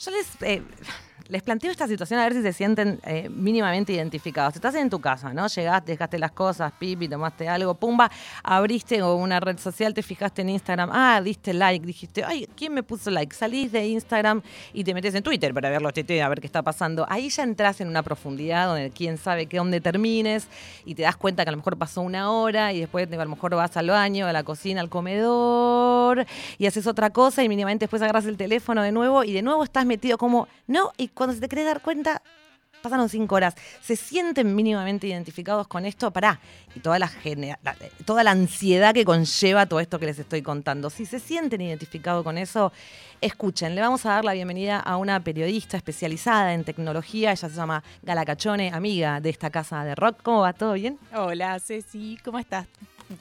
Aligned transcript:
Yo 0.00 0.10
les, 0.12 0.26
eh, 0.40 0.62
les 1.30 1.42
planteo 1.42 1.70
esta 1.70 1.86
situación 1.86 2.20
a 2.20 2.24
ver 2.24 2.34
si 2.34 2.42
se 2.42 2.52
sienten 2.52 3.00
eh, 3.04 3.28
mínimamente 3.30 3.92
identificados. 3.92 4.54
Estás 4.54 4.74
en 4.74 4.90
tu 4.90 5.00
casa, 5.00 5.32
¿no? 5.32 5.46
Llegaste, 5.46 5.92
dejaste 5.92 6.18
las 6.18 6.32
cosas, 6.32 6.72
pipi, 6.78 7.08
tomaste 7.08 7.48
algo, 7.48 7.74
pumba, 7.74 8.10
abriste 8.42 9.02
una 9.02 9.40
red 9.40 9.58
social, 9.58 9.94
te 9.94 10.02
fijaste 10.02 10.42
en 10.42 10.50
Instagram, 10.50 10.90
ah, 10.92 11.20
diste 11.22 11.54
like, 11.54 11.86
dijiste, 11.86 12.24
ay, 12.24 12.48
¿quién 12.56 12.74
me 12.74 12.82
puso 12.82 13.10
like? 13.10 13.34
Salís 13.34 13.72
de 13.72 13.86
Instagram 13.86 14.42
y 14.72 14.84
te 14.84 14.92
metes 14.92 15.14
en 15.14 15.22
Twitter 15.22 15.54
para 15.54 15.70
ver 15.70 15.82
los 15.82 15.92
TT, 15.92 16.20
a 16.22 16.28
ver 16.28 16.40
qué 16.40 16.46
está 16.46 16.62
pasando. 16.62 17.06
Ahí 17.08 17.28
ya 17.30 17.42
entras 17.42 17.80
en 17.80 17.88
una 17.88 18.02
profundidad 18.02 18.66
donde 18.66 18.90
quién 18.90 19.16
sabe 19.16 19.46
qué 19.46 19.58
dónde 19.58 19.80
termines 19.80 20.48
y 20.84 20.94
te 20.94 21.02
das 21.02 21.16
cuenta 21.16 21.44
que 21.44 21.50
a 21.50 21.52
lo 21.52 21.58
mejor 21.58 21.76
pasó 21.76 22.02
una 22.02 22.30
hora 22.30 22.72
y 22.72 22.80
después 22.80 23.10
a 23.10 23.24
lo 23.24 23.30
mejor 23.30 23.54
vas 23.54 23.76
al 23.76 23.88
baño, 23.88 24.26
a 24.26 24.32
la 24.32 24.42
cocina, 24.42 24.80
al 24.80 24.88
comedor 24.88 26.26
y 26.58 26.66
haces 26.66 26.86
otra 26.86 27.10
cosa 27.10 27.44
y 27.44 27.48
mínimamente 27.48 27.84
después 27.84 28.02
agarras 28.02 28.26
el 28.26 28.36
teléfono 28.36 28.82
de 28.82 28.92
nuevo 28.92 29.24
y 29.24 29.32
de 29.32 29.42
nuevo 29.42 29.64
estás 29.64 29.86
metido 29.86 30.18
como, 30.18 30.48
no, 30.66 30.92
y 30.96 31.08
cuando 31.20 31.34
se 31.34 31.40
te 31.42 31.50
querés 31.50 31.66
dar 31.66 31.82
cuenta, 31.82 32.22
pasaron 32.80 33.10
cinco 33.10 33.34
horas. 33.34 33.54
¿Se 33.82 33.94
sienten 33.94 34.54
mínimamente 34.54 35.06
identificados 35.06 35.68
con 35.68 35.84
esto? 35.84 36.10
Pará. 36.10 36.40
Y 36.74 36.80
toda 36.80 36.98
la, 36.98 37.12
toda 38.06 38.24
la 38.24 38.30
ansiedad 38.30 38.94
que 38.94 39.04
conlleva 39.04 39.66
todo 39.66 39.80
esto 39.80 39.98
que 39.98 40.06
les 40.06 40.18
estoy 40.18 40.40
contando. 40.40 40.88
Si 40.88 41.04
se 41.04 41.20
sienten 41.20 41.60
identificados 41.60 42.24
con 42.24 42.38
eso, 42.38 42.72
escuchen. 43.20 43.74
Le 43.74 43.82
vamos 43.82 44.06
a 44.06 44.12
dar 44.12 44.24
la 44.24 44.32
bienvenida 44.32 44.80
a 44.80 44.96
una 44.96 45.22
periodista 45.22 45.76
especializada 45.76 46.54
en 46.54 46.64
tecnología. 46.64 47.32
Ella 47.32 47.50
se 47.50 47.54
llama 47.54 47.84
Gala 48.00 48.24
Cachone, 48.24 48.70
amiga 48.72 49.20
de 49.20 49.28
esta 49.28 49.50
casa 49.50 49.84
de 49.84 49.94
rock. 49.96 50.22
¿Cómo 50.22 50.40
va? 50.40 50.54
¿Todo 50.54 50.72
bien? 50.72 50.98
Hola, 51.14 51.60
Ceci. 51.60 52.16
¿Cómo 52.24 52.38
estás? 52.38 52.66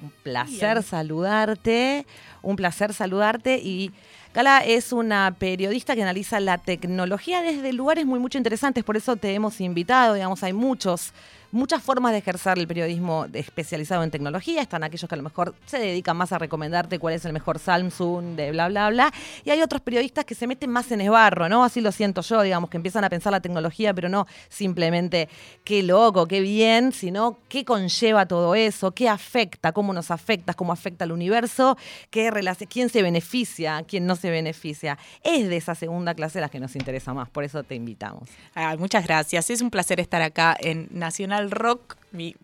Un 0.02 0.12
placer 0.24 0.84
saludarte. 0.84 2.06
Un 2.42 2.56
placer 2.56 2.94
saludarte 2.94 3.58
y 3.58 3.92
Gala 4.34 4.60
es 4.60 4.94
una 4.94 5.36
periodista 5.40 5.96
que 5.96 6.04
analiza 6.04 6.40
la 6.40 6.60
tecnología 6.60 7.42
desde 7.42 7.74
lugares 7.74 8.06
muy, 8.06 8.20
mucho 8.20 8.38
interesantes, 8.38 8.84
por 8.84 8.96
eso 8.96 9.16
te 9.16 9.34
hemos 9.34 9.60
invitado, 9.60 10.14
digamos, 10.14 10.44
hay 10.44 10.54
muchos 10.54 11.14
muchas 11.52 11.82
formas 11.82 12.12
de 12.12 12.20
ejercer 12.20 12.58
el 12.58 12.68
periodismo 12.68 13.26
especializado 13.34 14.04
en 14.04 14.12
tecnología. 14.12 14.62
Están 14.62 14.84
aquellos 14.84 15.08
que 15.08 15.16
a 15.16 15.18
lo 15.18 15.24
mejor 15.24 15.56
se 15.66 15.80
dedican 15.80 16.18
más 16.18 16.32
a 16.32 16.38
recomendarte 16.38 17.00
cuál 17.00 17.14
es 17.14 17.26
el 17.26 17.34
mejor 17.34 17.60
Samsung, 17.60 18.36
de 18.36 18.52
bla, 18.52 18.68
bla, 18.70 18.90
bla. 18.90 19.14
Y 19.44 19.50
hay 19.52 19.62
otros 19.62 19.82
periodistas 19.82 20.26
que 20.26 20.36
se 20.36 20.48
meten 20.48 20.70
más 20.70 20.92
en 20.92 21.02
el 21.02 21.10
barro, 21.10 21.50
¿no? 21.50 21.64
Así 21.64 21.82
lo 21.82 21.92
siento 21.92 22.22
yo, 22.22 22.42
digamos, 22.42 22.70
que 22.70 22.78
empiezan 22.78 23.04
a 23.04 23.10
pensar 23.10 23.32
la 23.32 23.42
tecnología, 23.42 23.94
pero 23.94 24.10
no 24.10 24.28
simplemente 24.50 25.30
qué 25.64 25.84
loco, 25.84 26.28
qué 26.28 26.42
bien, 26.42 26.92
sino 26.92 27.38
qué 27.48 27.66
conlleva 27.66 28.26
todo 28.26 28.56
eso, 28.56 28.92
qué 28.92 29.10
afecta, 29.10 29.72
cómo 29.72 29.94
nos 29.94 30.12
afecta, 30.12 30.54
cómo 30.54 30.74
afecta 30.74 31.06
al 31.06 31.12
universo, 31.12 31.78
qué 32.10 32.30
quién 32.70 32.90
se 32.90 33.02
beneficia, 33.02 33.84
quién 33.88 34.06
no 34.06 34.16
se 34.16 34.30
beneficia. 34.30 34.98
Es 35.24 35.50
de 35.50 35.58
esa 35.58 35.76
segunda 35.76 36.14
clase 36.14 36.40
la 36.40 36.50
que 36.50 36.60
nos 36.60 36.76
interesa 36.76 37.14
más, 37.14 37.30
por 37.30 37.44
eso 37.44 37.64
te 37.64 37.76
invitamos. 37.76 38.30
muchas 38.78 39.06
gracias. 39.06 39.50
Es 39.50 39.62
un 39.62 39.70
placer 39.70 40.00
estar 40.00 40.22
acá 40.22 40.56
en 40.60 40.88
Nacional 40.92 41.39
rock, 41.48 41.98
mi 42.12 42.36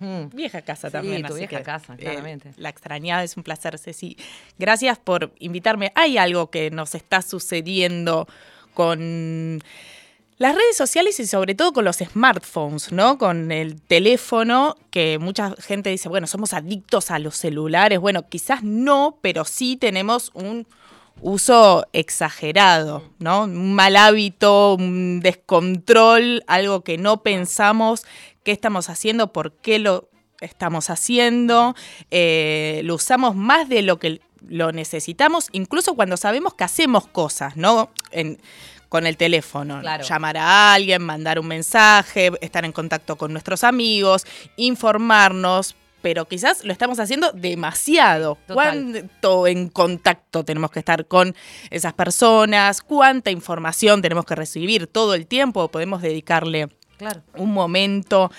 mm. 0.00 0.34
vieja 0.34 0.62
casa 0.62 0.90
también. 0.90 1.24
Tu 1.24 1.34
vieja 1.34 1.62
casa, 1.62 1.94
eh, 1.94 1.98
claramente. 1.98 2.52
la 2.56 2.68
extrañada, 2.68 3.22
es 3.22 3.36
un 3.36 3.42
placer, 3.42 3.78
Ceci. 3.78 4.16
Gracias 4.58 4.98
por 4.98 5.32
invitarme. 5.38 5.92
Hay 5.94 6.18
algo 6.18 6.50
que 6.50 6.70
nos 6.70 6.94
está 6.94 7.22
sucediendo 7.22 8.26
con 8.74 9.62
las 10.40 10.54
redes 10.54 10.74
sociales 10.74 11.20
y 11.20 11.26
sobre 11.26 11.54
todo 11.54 11.74
con 11.74 11.84
los 11.84 11.98
smartphones, 11.98 12.92
¿no? 12.92 13.18
Con 13.18 13.52
el 13.52 13.82
teléfono, 13.82 14.74
que 14.90 15.18
mucha 15.18 15.54
gente 15.58 15.90
dice, 15.90 16.08
bueno, 16.08 16.26
somos 16.26 16.54
adictos 16.54 17.10
a 17.10 17.18
los 17.18 17.36
celulares. 17.36 18.00
Bueno, 18.00 18.26
quizás 18.26 18.62
no, 18.62 19.18
pero 19.20 19.44
sí 19.44 19.76
tenemos 19.76 20.30
un 20.32 20.66
uso 21.20 21.86
exagerado, 21.92 23.02
¿no? 23.18 23.44
Un 23.44 23.74
mal 23.74 23.96
hábito, 23.96 24.76
un 24.76 25.20
descontrol, 25.20 26.42
algo 26.46 26.84
que 26.84 26.96
no 26.96 27.22
pensamos 27.22 28.06
qué 28.42 28.52
estamos 28.52 28.88
haciendo, 28.88 29.32
por 29.32 29.52
qué 29.52 29.78
lo 29.78 30.08
estamos 30.40 30.90
haciendo, 30.90 31.74
eh, 32.10 32.80
lo 32.84 32.94
usamos 32.94 33.36
más 33.36 33.68
de 33.68 33.82
lo 33.82 33.98
que 33.98 34.20
lo 34.48 34.72
necesitamos, 34.72 35.48
incluso 35.52 35.94
cuando 35.94 36.16
sabemos 36.16 36.54
que 36.54 36.64
hacemos 36.64 37.06
cosas, 37.06 37.56
¿no? 37.56 37.90
con 38.90 39.06
el 39.06 39.16
teléfono, 39.16 39.80
llamar 40.02 40.36
a 40.36 40.74
alguien, 40.74 41.00
mandar 41.02 41.38
un 41.38 41.46
mensaje, 41.46 42.32
estar 42.40 42.64
en 42.64 42.72
contacto 42.72 43.16
con 43.16 43.32
nuestros 43.32 43.62
amigos, 43.62 44.26
informarnos, 44.56 45.76
pero 46.02 46.26
quizás 46.26 46.64
lo 46.64 46.72
estamos 46.72 46.98
haciendo 46.98 47.30
demasiado. 47.30 48.36
¿Cuánto 48.52 49.46
en 49.46 49.68
contacto 49.68 50.44
tenemos 50.44 50.72
que 50.72 50.80
estar 50.80 51.06
con 51.06 51.36
esas 51.70 51.92
personas? 51.92 52.82
¿Cuánta 52.82 53.30
información 53.30 54.02
tenemos 54.02 54.24
que 54.24 54.34
recibir 54.34 54.88
todo 54.88 55.14
el 55.14 55.28
tiempo? 55.28 55.68
¿Podemos 55.68 56.02
dedicarle 56.02 56.68
un 57.36 57.52
momento 57.52 58.30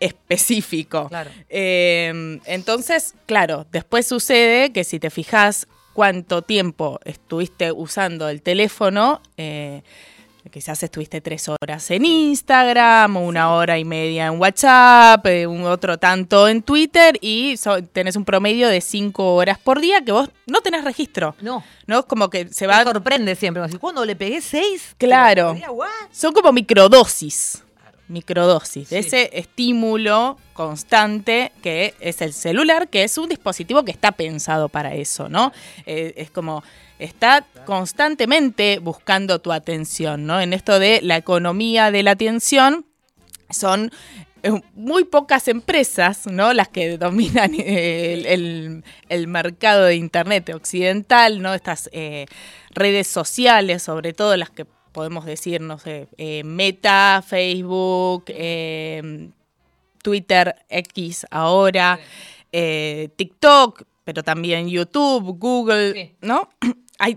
específico? 0.00 1.10
Eh, 1.48 2.40
entonces, 2.44 3.14
claro, 3.26 3.66
después 3.70 4.06
sucede 4.06 4.72
que 4.72 4.84
si 4.84 4.98
te 4.98 5.10
fijas 5.10 5.66
cuánto 5.92 6.42
tiempo 6.42 7.00
estuviste 7.04 7.72
usando 7.72 8.28
el 8.28 8.42
teléfono, 8.42 9.20
eh, 9.36 9.82
Quizás 10.50 10.82
estuviste 10.82 11.20
tres 11.20 11.48
horas 11.48 11.90
en 11.90 12.04
Instagram, 12.04 13.16
una 13.16 13.52
hora 13.52 13.78
y 13.78 13.84
media 13.84 14.26
en 14.26 14.40
WhatsApp, 14.40 15.26
eh, 15.26 15.46
un 15.46 15.64
otro 15.64 15.98
tanto 15.98 16.48
en 16.48 16.62
Twitter 16.62 17.18
y 17.20 17.56
tenés 17.92 18.16
un 18.16 18.24
promedio 18.24 18.68
de 18.68 18.80
cinco 18.80 19.34
horas 19.34 19.58
por 19.58 19.80
día 19.80 20.02
que 20.02 20.12
vos 20.12 20.30
no 20.46 20.60
tenés 20.60 20.84
registro. 20.84 21.34
No. 21.40 21.62
¿No? 21.86 22.06
Como 22.06 22.30
que 22.30 22.48
se 22.48 22.66
va. 22.66 22.78
Me 22.78 22.84
sorprende 22.84 23.34
siempre. 23.34 23.62
Cuando 23.78 24.04
le 24.04 24.16
pegué 24.16 24.40
seis. 24.40 24.94
Claro. 24.96 25.56
Son 26.10 26.32
como 26.32 26.52
microdosis 26.52 27.62
microdosis, 28.08 28.90
de 28.90 28.98
ese 28.98 29.30
estímulo 29.34 30.38
constante 30.54 31.52
que 31.62 31.94
es 32.00 32.20
el 32.22 32.32
celular, 32.32 32.88
que 32.88 33.04
es 33.04 33.18
un 33.18 33.28
dispositivo 33.28 33.84
que 33.84 33.92
está 33.92 34.12
pensado 34.12 34.68
para 34.68 34.94
eso, 34.94 35.28
¿no? 35.28 35.52
Eh, 35.86 36.14
es 36.16 36.30
como 36.30 36.62
está 36.98 37.46
constantemente 37.64 38.78
buscando 38.80 39.40
tu 39.40 39.52
atención, 39.52 40.26
¿no? 40.26 40.40
En 40.40 40.52
esto 40.52 40.78
de 40.78 41.00
la 41.02 41.16
economía 41.16 41.90
de 41.90 42.02
la 42.02 42.12
atención, 42.12 42.84
son 43.50 43.90
eh, 44.42 44.52
muy 44.74 45.04
pocas 45.04 45.48
empresas, 45.48 46.26
¿no? 46.26 46.52
Las 46.52 46.68
que 46.68 46.96
dominan 46.96 47.52
el, 47.58 48.82
mercado 49.26 49.84
de 49.84 49.96
Internet 49.96 50.50
occidental, 50.54 51.42
¿no? 51.42 51.54
Estas 51.54 51.88
eh, 51.92 52.26
redes 52.70 53.06
sociales, 53.06 53.82
sobre 53.82 54.12
todo 54.12 54.36
las 54.36 54.50
que 54.50 54.64
podemos 54.98 55.24
decir, 55.24 55.60
no 55.60 55.78
sé, 55.78 56.08
eh, 56.18 56.42
Meta, 56.42 57.22
Facebook, 57.24 58.24
eh, 58.26 59.30
Twitter, 60.02 60.56
X 60.68 61.24
ahora, 61.30 62.00
eh, 62.50 63.08
TikTok, 63.14 63.84
pero 64.02 64.24
también 64.24 64.68
YouTube, 64.68 65.38
Google, 65.38 66.16
¿no? 66.20 66.48
Hay 66.98 67.16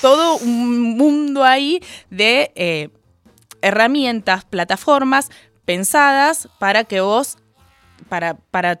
todo 0.00 0.38
un 0.38 0.96
mundo 0.96 1.44
ahí 1.44 1.80
de 2.10 2.90
herramientas, 3.62 4.44
plataformas 4.44 5.30
pensadas 5.64 6.48
para 6.58 6.82
que 6.82 7.00
vos, 7.00 7.38
para, 8.08 8.34
para 8.34 8.80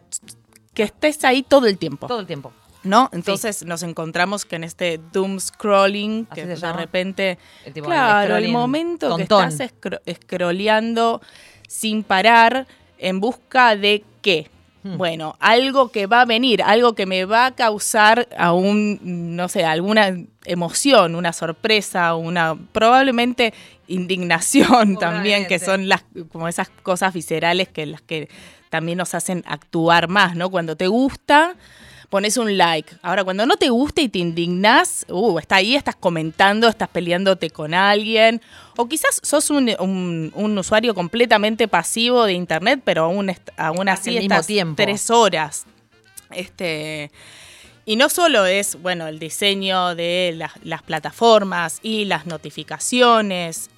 que 0.74 0.82
estés 0.82 1.24
ahí 1.24 1.44
todo 1.44 1.68
el 1.68 1.78
tiempo. 1.78 2.08
Todo 2.08 2.18
el 2.18 2.26
tiempo. 2.26 2.52
¿No? 2.84 3.08
Entonces 3.12 3.64
nos 3.64 3.82
encontramos 3.82 4.44
que 4.44 4.56
en 4.56 4.64
este 4.64 5.00
doom 5.12 5.40
scrolling, 5.40 6.26
que 6.26 6.46
de 6.46 6.72
repente, 6.72 7.38
el 7.64 7.72
claro, 7.82 8.36
el 8.36 8.50
momento 8.50 9.16
que 9.16 9.22
estás 9.22 9.58
scrolleando 10.14 11.20
sin 11.66 12.04
parar 12.04 12.66
en 12.98 13.20
busca 13.20 13.74
de 13.76 14.04
qué. 14.22 14.48
Hmm. 14.82 14.98
Bueno, 14.98 15.34
algo 15.40 15.90
que 15.90 16.06
va 16.06 16.20
a 16.20 16.24
venir, 16.26 16.62
algo 16.62 16.94
que 16.94 17.06
me 17.06 17.24
va 17.24 17.46
a 17.46 17.50
causar 17.54 18.28
aún, 18.36 19.00
no 19.02 19.48
sé, 19.48 19.64
alguna 19.64 20.14
emoción, 20.44 21.14
una 21.14 21.32
sorpresa, 21.32 22.14
una 22.14 22.54
probablemente 22.72 23.54
indignación 23.88 24.96
también, 25.00 25.46
que 25.46 25.58
son 25.58 25.88
las 25.88 26.04
como 26.30 26.48
esas 26.48 26.68
cosas 26.68 27.14
viscerales 27.14 27.68
que 27.68 27.86
las 27.86 28.02
que 28.02 28.28
también 28.68 28.98
nos 28.98 29.14
hacen 29.14 29.42
actuar 29.46 30.08
más, 30.08 30.36
¿no? 30.36 30.50
Cuando 30.50 30.76
te 30.76 30.88
gusta, 30.88 31.54
pones 32.08 32.36
un 32.36 32.56
like. 32.56 32.94
Ahora, 33.02 33.24
cuando 33.24 33.46
no 33.46 33.56
te 33.56 33.68
gusta 33.68 34.00
y 34.00 34.08
te 34.08 34.18
indignas, 34.18 35.04
uh, 35.08 35.38
está 35.38 35.56
ahí, 35.56 35.74
estás 35.74 35.96
comentando, 35.96 36.68
estás 36.68 36.88
peleándote 36.88 37.50
con 37.50 37.74
alguien. 37.74 38.40
O 38.76 38.88
quizás 38.88 39.20
sos 39.22 39.50
un, 39.50 40.32
usuario 40.58 40.94
completamente 40.94 41.68
pasivo 41.68 42.24
de 42.24 42.34
internet, 42.34 42.80
pero 42.84 43.04
aún, 43.04 43.32
aún 43.56 43.88
así 43.88 44.16
estás 44.16 44.46
tiempo. 44.46 44.76
tres 44.76 45.10
horas. 45.10 45.66
Este. 46.30 47.10
Y 47.86 47.96
no 47.96 48.08
solo 48.08 48.46
es, 48.46 48.80
bueno, 48.80 49.06
el 49.08 49.18
diseño 49.18 49.94
de 49.94 50.38
las 50.62 50.82
plataformas 50.82 51.80
y 51.82 52.06
las 52.06 52.26
notificaciones 52.26 53.68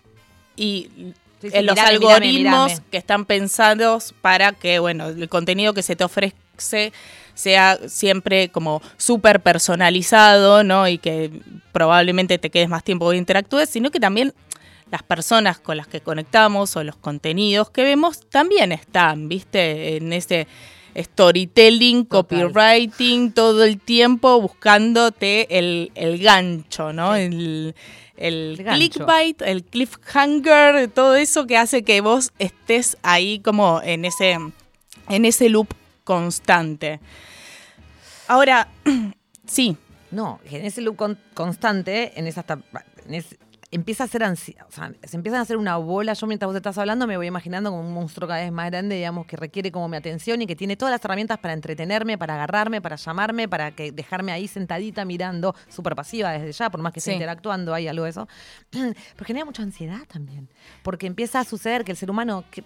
y 0.55 0.89
los 1.43 1.79
algoritmos 1.79 2.81
que 2.91 2.99
están 2.99 3.25
pensados 3.25 4.15
para 4.21 4.53
que, 4.53 4.79
bueno, 4.79 5.09
el 5.09 5.29
contenido 5.29 5.75
que 5.75 5.83
se 5.83 5.97
te 5.97 6.05
ofrece 6.05 6.93
sea 7.37 7.79
siempre 7.87 8.49
como 8.49 8.83
súper 8.97 9.41
personalizado, 9.41 10.65
¿no? 10.65 10.89
Y 10.89 10.99
que 10.99 11.31
probablemente 11.71 12.39
te 12.39 12.51
quedes 12.51 12.69
más 12.69 12.83
tiempo 12.83 13.11
de 13.11 13.19
interactúes, 13.19 13.69
sino 13.69 13.91
que 13.91 14.01
también 14.01 14.33
las 14.91 15.03
personas 15.03 15.59
con 15.61 15.77
las 15.77 15.87
que 15.87 16.01
conectamos 16.01 16.75
o 16.77 16.83
los 16.83 16.97
contenidos 16.97 17.71
que 17.71 17.83
vemos 17.83 18.21
también 18.31 18.73
están, 18.73 19.29
¿viste? 19.29 19.97
En 19.97 20.13
ese 20.13 20.49
storytelling, 20.97 22.05
copywriting, 22.05 23.33
todo 23.33 23.65
el 23.65 23.79
tiempo 23.79 24.41
buscándote 24.41 25.59
el, 25.59 26.19
gancho, 26.19 26.95
¿no? 26.95 27.15
El, 27.15 27.75
el, 28.17 28.65
clickbait, 28.65 29.43
el 29.43 29.63
cliffhanger, 29.63 30.89
todo 30.89 31.17
eso 31.17 31.47
que 31.47 31.59
hace 31.59 31.83
que 31.83 32.01
vos 32.01 32.33
estés 32.39 32.97
ahí 33.03 33.41
como 33.41 33.83
en 33.85 34.07
ese, 34.07 34.39
en 35.11 35.25
ese 35.27 35.51
loop 35.51 35.69
constante. 36.07 37.01
Ahora, 38.29 38.69
sí. 39.47 39.77
No, 40.13 40.41
en 40.45 40.65
ese 40.65 40.81
loop 40.81 41.19
constante, 41.35 42.19
en 42.19 42.29
esa, 42.29 42.45
empieza 43.71 44.05
a 44.05 44.07
ser 44.07 44.23
ansiedad, 44.23 44.65
o 44.69 44.73
sea, 44.73 44.93
se 45.03 45.17
empieza 45.17 45.39
a 45.39 45.43
hacer 45.43 45.57
una 45.57 45.77
bola. 45.77 46.13
Yo 46.13 46.27
mientras 46.27 46.47
vos 46.47 46.57
estás 46.57 46.79
hablando 46.79 47.07
me 47.07 47.17
voy 47.17 47.27
imaginando 47.27 47.71
como 47.71 47.83
un 47.83 47.93
monstruo 47.93 48.29
cada 48.29 48.41
vez 48.41 48.53
más 48.53 48.71
grande, 48.71 48.97
digamos, 48.97 49.27
que 49.27 49.37
requiere 49.37 49.73
como 49.73 49.89
mi 49.89 49.97
atención 49.97 50.41
y 50.43 50.47
que 50.47 50.57
tiene 50.57 50.77
todas 50.77 50.93
las 50.93 51.05
herramientas 51.05 51.39
para 51.39 51.55
entretenerme, 51.55 52.17
para 52.17 52.35
agarrarme, 52.35 52.81
para 52.81 52.97
llamarme, 52.97 53.49
para 53.49 53.73
que 53.73 53.93
dejarme 53.93 54.33
ahí 54.33 54.47
sentadita 54.49 55.05
mirando, 55.05 55.55
súper 55.69 55.95
pasiva 55.97 56.33
desde 56.33 56.53
ya, 56.53 56.71
por 56.71 56.81
más 56.81 56.93
que 56.93 57.01
esté 57.01 57.15
interactuando, 57.15 57.75
hay 57.75 57.89
algo 57.89 58.05
de 58.05 58.11
eso. 58.11 58.29
Pero 58.71 59.27
genera 59.27 59.45
mucha 59.45 59.63
ansiedad 59.63 60.03
también, 60.07 60.49
porque 60.83 61.07
empieza 61.07 61.41
a 61.41 61.45
suceder 61.45 61.85
que 61.85 61.93
el 61.93 61.99
ser 61.99 62.11
humano, 62.11 62.45
que 62.51 62.65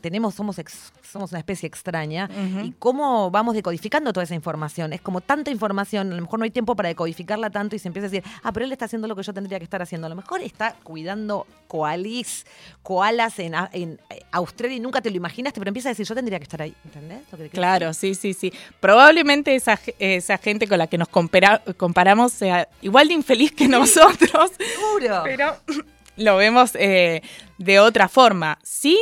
tenemos, 0.00 0.34
somos, 0.34 0.56
somos 1.02 1.30
una 1.30 1.38
especie 1.38 1.66
extraña, 1.66 2.28
y 2.62 2.72
cómo 2.72 3.30
vamos 3.30 3.54
decodificando 3.54 4.12
toda 4.12 4.24
esa 4.24 4.34
información. 4.34 4.92
Es 4.92 5.00
como 5.00 5.20
tanta 5.20 5.50
información, 5.50 6.12
a 6.12 6.16
lo 6.16 6.22
mejor 6.22 6.38
no 6.38 6.44
hay 6.44 6.50
tiempo 6.50 6.76
para 6.76 6.88
decodificarla 6.88 7.50
tanto 7.50 7.76
y 7.76 7.78
se 7.78 7.88
empieza 7.88 8.06
a 8.06 8.10
decir, 8.10 8.24
ah, 8.42 8.52
pero 8.52 8.64
él 8.66 8.72
está 8.72 8.86
haciendo 8.86 9.08
lo 9.08 9.16
que 9.16 9.22
yo 9.22 9.32
tendría 9.32 9.58
que 9.58 9.64
estar 9.64 9.82
haciendo. 9.82 10.06
A 10.06 10.10
lo 10.10 10.16
mejor 10.16 10.40
está 10.40 10.74
cuidando 10.82 11.46
koalis, 11.66 12.46
koalas 12.82 13.38
en, 13.38 13.54
en 13.72 14.00
eh, 14.10 14.22
Australia 14.32 14.76
y 14.76 14.80
nunca 14.80 15.00
te 15.00 15.10
lo 15.10 15.16
imaginaste, 15.16 15.60
pero 15.60 15.68
empieza 15.68 15.88
a 15.88 15.92
decir, 15.92 16.06
yo 16.06 16.14
tendría 16.14 16.38
que 16.38 16.44
estar 16.44 16.62
ahí. 16.62 16.74
¿Entendés? 16.84 17.22
claro, 17.50 17.92
sí, 17.92 18.14
sí, 18.14 18.34
sí. 18.34 18.52
Probablemente 18.80 19.54
esa, 19.54 19.78
esa 19.98 20.38
gente 20.38 20.66
con 20.66 20.78
la 20.78 20.86
que 20.86 20.98
nos 20.98 21.08
comparamos 21.08 22.32
sea 22.32 22.68
igual 22.82 23.08
de 23.08 23.14
infeliz 23.14 23.52
que 23.52 23.68
nosotros. 23.68 24.52
Seguro. 24.58 25.22
Pero 25.24 25.56
lo 26.16 26.36
vemos 26.36 26.72
eh, 26.74 27.22
de 27.58 27.80
otra 27.80 28.08
forma. 28.08 28.58
Sí, 28.62 28.98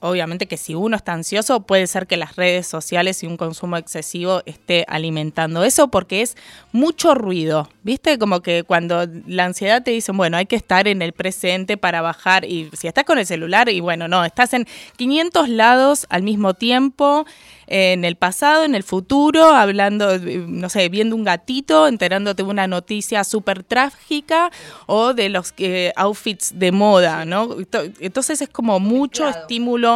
obviamente 0.00 0.46
que 0.46 0.56
si 0.56 0.74
uno 0.74 0.96
está 0.96 1.12
ansioso, 1.12 1.60
puede 1.60 1.86
ser 1.86 2.06
que 2.06 2.16
las 2.16 2.36
redes 2.36 2.66
sociales 2.66 3.22
y 3.22 3.26
un 3.26 3.36
consumo 3.36 3.76
excesivo 3.76 4.42
esté 4.46 4.84
alimentando 4.88 5.64
eso 5.64 5.88
porque 5.88 6.22
es 6.22 6.36
mucho 6.72 7.14
ruido. 7.14 7.68
¿Viste? 7.82 8.18
Como 8.18 8.40
que 8.40 8.64
cuando 8.64 9.06
la 9.26 9.44
ansiedad 9.44 9.82
te 9.82 9.90
dicen, 9.90 10.16
bueno, 10.16 10.36
hay 10.36 10.46
que 10.46 10.56
estar 10.56 10.88
en 10.88 11.02
el 11.02 11.12
presente 11.12 11.76
para 11.76 12.02
bajar 12.02 12.44
y 12.44 12.70
si 12.72 12.88
estás 12.88 13.04
con 13.04 13.18
el 13.18 13.26
celular 13.26 13.68
y 13.68 13.80
bueno, 13.80 14.08
no, 14.08 14.24
estás 14.24 14.52
en 14.54 14.66
500 14.96 15.48
lados 15.48 16.06
al 16.10 16.22
mismo 16.22 16.54
tiempo 16.54 17.24
en 17.70 18.04
el 18.04 18.16
pasado, 18.16 18.64
en 18.64 18.74
el 18.74 18.82
futuro, 18.82 19.54
hablando, 19.54 20.18
no 20.18 20.68
sé, 20.68 20.88
viendo 20.88 21.14
un 21.14 21.22
gatito, 21.22 21.86
enterándote 21.86 22.42
de 22.42 22.48
una 22.48 22.66
noticia 22.66 23.22
súper 23.22 23.62
trágica 23.62 24.50
o 24.86 25.14
de 25.14 25.28
los 25.28 25.54
eh, 25.58 25.92
outfits 25.94 26.58
de 26.58 26.72
moda, 26.72 27.24
¿no? 27.24 27.56
Entonces 28.00 28.42
es 28.42 28.48
como 28.48 28.80
mucho 28.80 29.28
estímulo, 29.28 29.89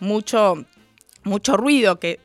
mucho, 0.00 0.64
mucho 1.22 1.56
ruido 1.56 1.98
que 2.00 2.20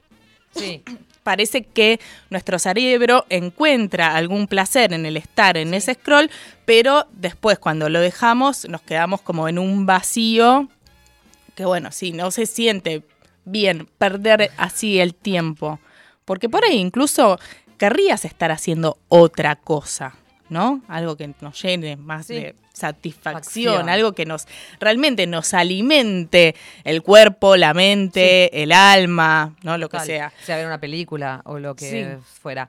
parece 1.24 1.64
que 1.64 2.00
nuestro 2.30 2.58
cerebro 2.60 3.26
encuentra 3.30 4.16
algún 4.16 4.48
placer 4.48 4.94
en 4.94 5.06
el 5.06 5.18
estar 5.18 5.58
en 5.58 5.74
ese 5.74 5.94
scroll, 5.94 6.32
pero 6.66 7.08
después 7.12 7.60
cuando 7.60 7.90
lo 7.90 8.00
dejamos 8.00 8.68
nos 8.68 8.82
quedamos 8.82 9.22
como 9.22 9.48
en 9.48 9.60
un 9.60 9.86
vacío 9.86 10.70
que 11.60 11.66
bueno, 11.66 11.92
sí, 11.92 12.14
no 12.14 12.32
se 12.32 12.46
siente 12.46 13.04
bien 13.44 13.90
perder 13.98 14.50
así 14.56 15.02
el 15.02 15.14
tiempo. 15.14 15.82
Porque 16.24 16.48
por 16.48 16.64
ahí 16.64 16.78
incluso 16.78 17.38
querrías 17.78 18.24
estar 18.24 18.50
haciendo 18.50 18.98
otra 19.10 19.58
cosa, 19.58 20.16
¿no? 20.50 20.82
Algo 20.88 21.16
que 21.16 21.34
nos 21.42 21.62
llene 21.62 21.96
más 21.96 22.28
de 22.28 22.56
satisfacción, 22.74 23.90
algo 23.90 24.14
que 24.14 24.26
nos 24.26 24.48
realmente 24.80 25.28
nos 25.28 25.54
alimente 25.54 26.56
el 26.84 27.02
cuerpo, 27.02 27.58
la 27.58 27.74
mente, 27.74 28.64
el 28.64 28.72
alma, 28.72 29.56
¿no? 29.64 29.78
Lo 29.78 29.90
que 29.90 30.00
sea. 30.00 30.32
Sea 30.44 30.58
ver 30.58 30.66
una 30.66 30.80
película 30.80 31.42
o 31.46 31.60
lo 31.60 31.76
que 31.76 32.18
fuera. 32.42 32.68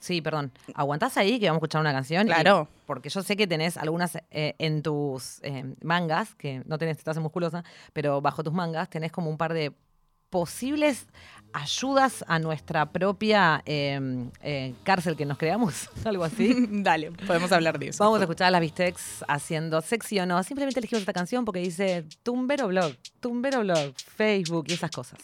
sí, 0.00 0.20
perdón. 0.20 0.52
¿Aguantás 0.74 1.16
ahí 1.16 1.38
que 1.38 1.46
vamos 1.46 1.58
a 1.58 1.60
escuchar 1.60 1.80
una 1.80 1.92
canción? 1.92 2.26
Claro. 2.26 2.68
porque 2.86 3.08
yo 3.08 3.22
sé 3.22 3.36
que 3.36 3.46
tenés 3.46 3.76
algunas 3.76 4.16
eh, 4.30 4.54
en 4.58 4.82
tus 4.82 5.40
eh, 5.42 5.74
mangas, 5.82 6.34
que 6.34 6.62
no 6.66 6.78
tenés, 6.78 6.98
estás 6.98 7.18
musculosa, 7.18 7.64
pero 7.92 8.20
bajo 8.20 8.42
tus 8.42 8.52
mangas 8.52 8.90
tenés 8.90 9.12
como 9.12 9.30
un 9.30 9.38
par 9.38 9.54
de 9.54 9.72
posibles 10.30 11.06
ayudas 11.52 12.24
a 12.28 12.38
nuestra 12.38 12.86
propia 12.86 13.62
em, 13.64 14.30
eh, 14.42 14.74
cárcel 14.84 15.16
que 15.16 15.24
nos 15.24 15.38
creamos, 15.38 15.88
algo 16.04 16.24
así. 16.24 16.54
Dale, 16.70 17.12
podemos 17.12 17.50
hablar 17.52 17.78
de 17.78 17.88
eso. 17.88 18.04
Vamos 18.04 18.20
a 18.20 18.22
escuchar 18.24 18.48
a 18.48 18.50
las 18.50 18.60
Bistex 18.60 19.24
haciendo 19.28 19.80
sexy 19.80 20.20
o 20.20 20.26
no. 20.26 20.42
Simplemente 20.42 20.80
elegimos 20.80 21.00
esta 21.00 21.12
canción 21.12 21.44
porque 21.44 21.60
dice 21.60 22.04
Tumbero 22.22 22.68
Blog, 22.68 22.94
Tumbero 23.20 23.60
Blog, 23.60 23.94
Facebook 23.96 24.66
y 24.68 24.74
esas 24.74 24.90
cosas. 24.90 25.18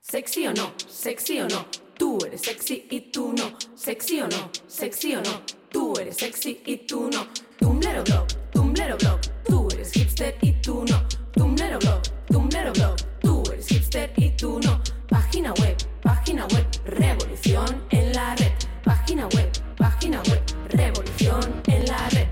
Sexy 0.00 0.46
o 0.46 0.54
no, 0.54 0.72
sexy 0.88 1.40
o 1.40 1.48
no 1.48 1.88
Tú 1.98 2.16
eres 2.24 2.42
sexy 2.42 2.86
y 2.90 3.00
tú 3.00 3.32
no. 3.32 3.58
Sexy 3.74 4.20
o 4.20 4.28
no, 4.28 4.50
sexy 4.68 5.16
o 5.16 5.20
no. 5.20 5.57
Eres 6.00 6.16
sexy 6.16 6.60
y 6.64 6.76
tú 6.76 7.10
no. 7.12 7.26
Tumblero 7.58 8.04
blog, 8.04 8.26
tumblero 8.52 8.96
blog. 8.98 9.20
Tú 9.44 9.66
eres 9.72 9.90
hipster 9.90 10.36
y 10.42 10.52
tú 10.52 10.84
no. 10.88 11.02
Tumblero 11.32 11.78
blog, 11.80 12.02
tumblero 12.28 12.72
blog. 12.72 12.96
Tú 13.20 13.42
eres 13.52 13.66
hipster 13.66 14.12
y 14.16 14.30
tú 14.30 14.60
no. 14.62 14.80
Página 15.08 15.52
web, 15.54 15.76
página 16.00 16.46
web. 16.46 16.66
Revolución 16.84 17.82
en 17.90 18.12
la 18.12 18.36
red. 18.36 18.52
Página 18.84 19.26
web, 19.34 19.50
página 19.76 20.22
web. 20.28 20.40
Revolución 20.68 21.62
en 21.66 21.84
la 21.86 22.08
red. 22.10 22.28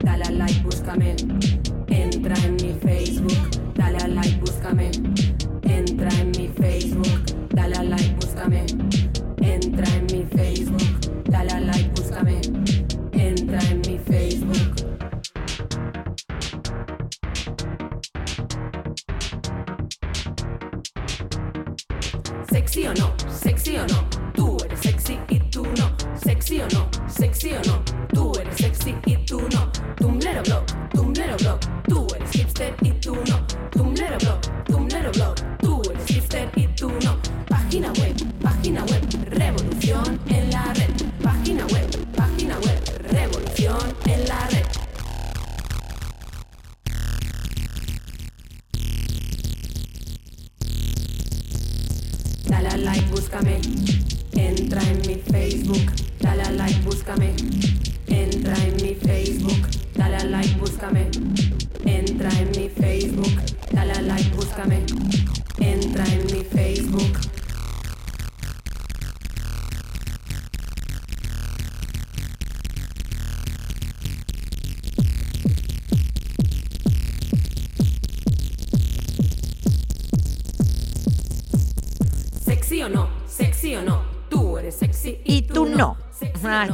Dale 0.00 0.24
a 0.24 0.30
like, 0.30 0.60
búscame. 0.62 1.16
Entra 1.88 2.34
en 2.46 2.61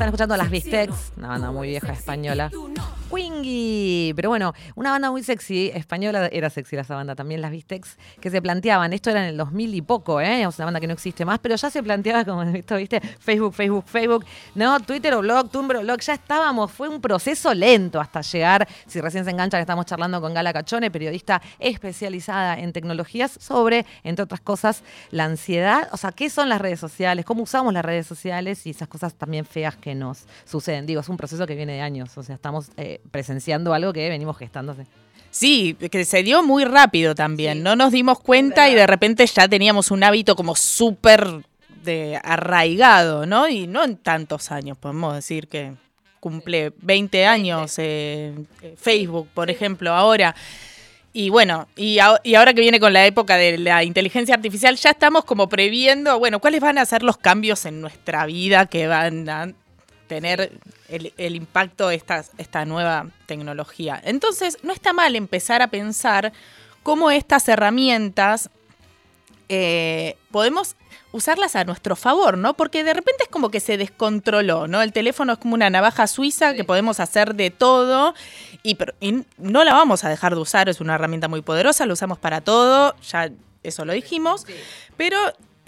escuchando 0.09 0.37
las 0.37 0.50
Bistecs, 0.50 1.12
una 1.17 1.29
banda 1.29 1.50
muy 1.50 1.69
vieja 1.69 1.93
española. 1.93 2.50
Quingy. 3.15 4.12
Pero 4.15 4.29
bueno, 4.29 4.55
una 4.75 4.91
banda 4.91 5.11
muy 5.11 5.23
sexy, 5.23 5.71
española, 5.75 6.29
era 6.33 6.50
sexy 6.50 6.77
esa 6.77 6.95
banda 6.95 7.15
también, 7.15 7.41
las 7.41 7.50
Vistex, 7.50 7.97
que 8.21 8.31
se 8.31 8.41
planteaban, 8.41 8.93
esto 8.93 9.11
era 9.11 9.23
en 9.23 9.31
el 9.31 9.37
2000 9.37 9.75
y 9.75 9.83
poco, 9.83 10.21
¿eh? 10.21 10.43
Es 10.43 10.59
una 10.59 10.67
banda 10.67 10.81
que 10.81 10.87
no 10.87 10.93
existe 10.93 11.25
más, 11.25 11.38
pero 11.38 11.57
ya 11.57 11.71
se 11.71 11.83
planteaba 11.83 12.25
como 12.25 12.43
esto, 12.55 12.77
¿viste? 12.77 13.00
Facebook, 13.00 13.55
Facebook, 13.55 13.85
Facebook, 13.87 14.25
¿no? 14.55 14.79
Twitter 14.81 15.15
o 15.15 15.21
blog, 15.21 15.50
Tumblr 15.50 15.77
o 15.79 15.81
blog, 15.83 16.00
ya 16.00 16.15
estábamos, 16.15 16.71
fue 16.71 16.88
un 16.88 17.00
proceso 17.00 17.53
lento 17.55 18.00
hasta 18.00 18.21
llegar, 18.21 18.69
si 18.87 19.00
recién 19.00 19.25
se 19.25 19.31
enganchan, 19.31 19.61
estamos 19.61 19.87
charlando 19.87 20.21
con 20.21 20.35
Gala 20.35 20.53
Cachone, 20.53 20.91
periodista 20.91 21.43
especializada 21.59 22.59
en 22.59 22.73
tecnologías, 22.73 23.33
sobre, 23.41 23.87
entre 24.05 24.25
otras 24.25 24.41
cosas, 24.41 24.83
la 25.11 25.25
ansiedad, 25.25 25.88
o 25.93 25.97
sea, 25.97 26.12
¿qué 26.12 26.31
son 26.31 26.49
las 26.49 26.61
redes 26.61 26.81
sociales? 26.81 27.25
¿Cómo 27.25 27.43
usamos 27.43 27.73
las 27.73 27.85
redes 27.85 28.07
sociales 28.07 28.67
y 28.67 28.71
esas 28.71 28.88
cosas 28.88 29.15
también 29.15 29.45
feas 29.45 29.77
que 29.77 29.95
nos 29.95 30.25
suceden? 30.45 30.87
Digo, 30.87 31.00
es 31.00 31.09
un 31.09 31.17
proceso 31.17 31.47
que 31.47 31.55
viene 31.55 31.75
de 31.75 31.81
años, 31.81 32.17
o 32.17 32.23
sea, 32.23 32.35
estamos 32.35 32.71
eh, 32.77 32.98
presenciando 33.11 33.75
algo 33.75 33.93
que 33.93 34.09
venimos 34.09 34.37
gestándose. 34.38 34.87
Sí, 35.31 35.75
que 35.90 36.05
se 36.05 36.23
dio 36.23 36.43
muy 36.43 36.64
rápido 36.64 37.14
también. 37.14 37.62
No 37.62 37.76
nos 37.76 37.93
dimos 37.93 38.19
cuenta 38.21 38.69
y 38.71 38.75
de 38.75 38.87
repente 38.87 39.26
ya 39.26 39.47
teníamos 39.49 39.90
un 39.90 40.02
hábito 40.02 40.35
como 40.37 40.57
súper 40.57 41.26
arraigado, 42.23 43.26
¿no? 43.26 43.49
Y 43.49 43.67
no 43.67 43.85
en 43.85 43.97
tantos 43.97 44.50
años, 44.50 44.76
podemos 44.78 45.14
decir 45.14 45.49
que 45.49 45.73
cumple 46.21 46.73
20 46.83 47.26
años 47.26 47.75
eh, 47.78 48.35
Facebook, 48.76 49.28
por 49.35 49.50
ejemplo, 49.50 49.93
ahora. 49.95 50.35
Y 51.12 51.31
bueno, 51.31 51.69
y, 51.76 51.99
a- 52.00 52.21
y 52.23 52.35
ahora 52.35 52.52
que 52.55 52.61
viene 52.61 52.81
con 52.81 52.93
la 52.93 53.07
época 53.07 53.37
de 53.37 53.59
la 53.59 53.83
inteligencia 53.85 54.35
artificial, 54.35 54.76
ya 54.76 54.90
estamos 54.90 55.25
como 55.25 55.49
previendo, 55.49 56.19
bueno, 56.19 56.38
cuáles 56.40 56.61
van 56.61 56.78
a 56.78 56.85
ser 56.85 57.02
los 57.02 57.17
cambios 57.17 57.64
en 57.64 57.81
nuestra 57.81 58.26
vida 58.26 58.67
que 58.67 58.87
van 58.87 59.28
a 59.28 59.52
tener 60.09 60.59
el, 60.88 61.12
el 61.17 61.37
impacto 61.37 61.88
de 61.88 61.95
esta, 61.97 62.25
esta 62.38 62.65
nueva 62.65 63.07
tecnología. 63.27 64.00
Entonces, 64.05 64.59
no 64.62 64.73
está 64.73 64.93
mal 64.93 65.15
empezar 65.15 65.62
a 65.62 65.69
pensar 65.69 66.33
cómo 66.83 67.11
estas 67.11 67.49
herramientas 67.49 68.50
eh, 69.49 70.17
podemos 70.31 70.75
usarlas 71.12 71.57
a 71.57 71.65
nuestro 71.65 71.97
favor, 71.97 72.37
¿no? 72.37 72.55
Porque 72.55 72.85
de 72.85 72.93
repente 72.93 73.25
es 73.25 73.29
como 73.31 73.50
que 73.50 73.61
se 73.61 73.77
descontroló, 73.79 74.67
¿no? 74.67 74.83
El 74.83 74.93
teléfono 74.93 75.33
es 75.33 75.38
como 75.38 75.55
una 75.55 75.71
navaja 75.71 76.07
suiza 76.07 76.55
que 76.55 76.65
podemos 76.65 77.00
hacer 77.00 77.35
de 77.35 77.50
todo 77.50 78.15
y, 78.62 78.75
pero- 78.75 78.95
y 79.00 79.25
no 79.38 79.65
la 79.65 79.73
vamos 79.73 80.05
a 80.05 80.11
dejar 80.11 80.35
de 80.35 80.41
usar, 80.41 80.69
es 80.69 80.81
una 80.81 80.97
herramienta 80.97 81.29
muy 81.29 81.41
poderosa, 81.41 81.87
la 81.87 81.95
usamos 81.95 82.19
para 82.19 82.43
todo, 82.43 82.95
ya 83.00 83.31
eso 83.62 83.85
lo 83.87 83.95
dijimos, 83.95 84.47
pero 84.99 85.17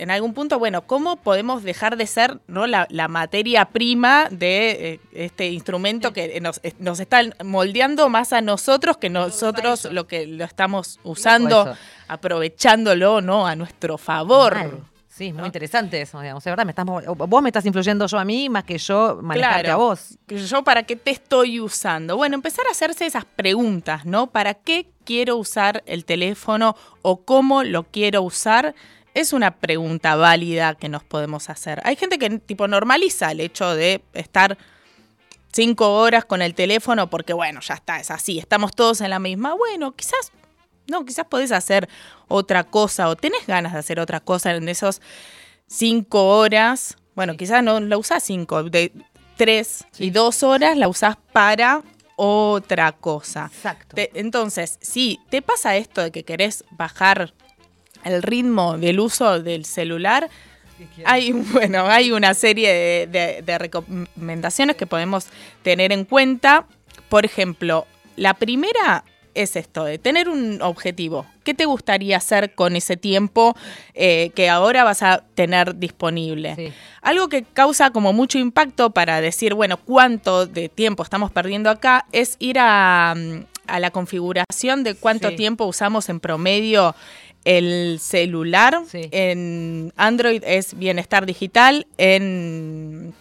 en 0.01 0.11
algún 0.11 0.33
punto, 0.35 0.59
bueno, 0.59 0.83
¿cómo 0.87 1.17
podemos 1.17 1.63
dejar 1.63 1.97
de 1.97 2.07
ser 2.07 2.39
¿no? 2.47 2.67
la, 2.67 2.87
la 2.91 3.07
materia 3.09 3.67
prima 3.67 4.29
de 4.31 4.71
eh, 4.95 5.01
este 5.13 5.49
instrumento 5.51 6.13
que 6.13 6.41
nos, 6.41 6.61
nos 6.79 7.01
está 7.01 7.23
moldeando 7.45 8.09
más 8.09 8.33
a 8.33 8.41
nosotros 8.41 8.97
que 8.97 9.11
nosotros 9.11 9.85
lo 9.93 10.07
que 10.07 10.27
lo 10.27 10.45
estamos 10.45 10.99
usando, 11.05 11.77
aprovechándolo 12.09 13.21
¿no? 13.21 13.47
a 13.47 13.57
nuestro 13.57 13.99
favor? 13.99 14.55
Mal. 14.55 14.71
Sí, 15.09 15.35
muy 15.35 15.45
interesante 15.45 16.01
eso, 16.01 16.19
digamos. 16.19 16.47
Es 16.47 16.51
verdad, 16.51 16.65
me 16.65 16.71
estás, 16.71 16.87
vos 16.87 17.43
me 17.43 17.51
estás 17.51 17.67
influyendo 17.67 18.07
yo 18.07 18.19
a 18.19 18.25
mí 18.25 18.49
más 18.49 18.65
que 18.65 18.79
yo 18.79 19.19
manejarte 19.21 19.65
Claro. 19.65 19.75
a 19.75 19.77
vos. 19.77 20.19
¿Yo 20.29 20.65
para 20.65 20.85
qué 20.85 20.97
te 20.97 21.11
estoy 21.11 21.61
usando? 21.61 22.17
Bueno, 22.17 22.37
empezar 22.37 22.67
a 22.67 22.71
hacerse 22.71 23.05
esas 23.05 23.27
preguntas, 23.27 24.07
¿no? 24.07 24.29
¿Para 24.29 24.55
qué 24.55 24.89
quiero 25.05 25.37
usar 25.37 25.83
el 25.85 26.07
teléfono 26.07 26.75
o 27.03 27.23
cómo 27.23 27.65
lo 27.65 27.83
quiero 27.83 28.23
usar? 28.23 28.75
Es 29.15 29.33
una 29.33 29.57
pregunta 29.57 30.15
válida 30.17 30.75
que 30.75 30.89
nos 30.89 31.03
podemos 31.05 31.51
hacer. 31.51 31.81
Hay 31.85 31.97
gente 31.97 32.19
que 32.19 32.31
tipo 32.39 32.69
normaliza 32.69 33.33
el 33.33 33.41
hecho 33.41 33.75
de 33.75 34.03
estar 34.15 34.57
cinco 35.53 35.95
horas 35.99 36.25
con 36.25 36.43
el 36.43 36.55
teléfono 36.55 37.11
porque, 37.11 37.33
bueno, 37.33 37.61
ya 37.61 37.75
está, 37.75 37.99
es 37.99 38.11
así, 38.11 38.39
estamos 38.39 38.73
todos 38.73 39.01
en 39.01 39.11
la 39.11 39.19
misma. 39.19 39.55
Bueno, 39.55 39.93
quizás, 39.97 40.31
no, 40.89 41.05
quizás 41.05 41.27
podés 41.27 41.51
hacer 41.53 41.89
otra 42.29 42.65
cosa 42.65 43.09
o 43.09 43.17
tenés 43.17 43.47
ganas 43.47 43.73
de 43.73 43.81
hacer 43.81 43.99
otra 43.99 44.21
cosa 44.21 44.55
en 44.55 44.69
esos 44.69 45.01
cinco 45.67 46.39
horas. 46.39 46.97
Bueno, 47.17 47.37
quizás 47.37 47.65
no 47.65 47.81
la 47.81 47.99
usás 47.99 48.23
cinco, 48.23 48.63
de 48.63 48.93
tres 49.37 49.85
y 49.99 50.11
dos 50.11 50.43
horas 50.45 50.77
la 50.77 50.87
usás 50.87 51.17
para 51.33 51.83
otra 52.15 52.93
cosa. 52.93 53.51
Exacto. 53.53 53.97
Te- 53.97 54.11
entonces, 54.15 54.79
si 54.81 55.19
te 55.31 55.43
pasa 55.43 55.77
esto 55.77 56.01
de 56.03 56.13
que 56.13 56.23
querés 56.23 56.65
bajar 56.71 57.35
el 58.05 58.23
ritmo 58.23 58.79
del 58.79 59.01
uso 59.01 59.41
del 59.43 59.65
celular, 59.65 60.29
hay, 61.05 61.33
bueno, 61.53 61.87
hay 61.87 62.13
una 62.13 62.35
serie 62.35 62.73
de, 62.73 63.07
de- 63.07 63.43
de 63.43 63.59
recomendaciones 63.59 64.77
que 64.77 64.87
podemos 64.87 65.27
tener 65.63 65.93
en 65.93 66.05
cuenta. 66.05 66.67
Por 67.09 67.25
ejemplo, 67.25 67.87
la 68.17 68.35
primera 68.35 69.05
es 69.35 69.55
esto, 69.57 69.85
de 69.85 69.99
tener 69.99 70.29
un 70.29 70.61
objetivo. 70.61 71.25
¿Qué 71.45 71.55
te 71.55 71.65
gustaría 71.65 72.17
hacer 72.17 72.55
con 72.55 72.75
ese 72.77 72.97
tiempo 72.97 73.57
eh, 73.95 74.31
que 74.35 74.49
ahora 74.49 74.83
vas 74.85 75.03
a 75.05 75.23
tener 75.35 75.77
disponible? 75.77 76.57
Sí. 76.57 76.73
Algo 77.01 77.29
que 77.29 77.45
causa 77.45 77.91
como 77.91 78.13
mucho 78.13 78.39
impacto 78.39 78.91
para 78.91 79.21
decir, 79.21 79.55
bueno, 79.55 79.77
cuánto 79.77 80.47
de 80.47 80.69
tiempo 80.69 81.03
estamos 81.05 81.31
perdiendo 81.31 81.71
acá, 81.71 82.07
es 82.13 82.37
ir 82.41 82.59
a, 82.59 83.15
mm, 83.17 83.45
a 83.69 83.79
la 83.81 83.91
configuración 83.93 84.83
de 84.83 84.95
cuánto 84.97 85.29
Sí. 85.31 85.37
tiempo 85.37 85.65
usamos 85.65 86.09
en 86.09 86.19
promedio 86.21 86.95
el 87.45 87.99
celular. 88.01 88.79
Sí. 88.89 89.09
En 89.13 89.93
Android 89.97 90.43
es 90.47 90.77
bienestar 90.79 91.27
digital, 91.27 91.87
en, 91.99 93.15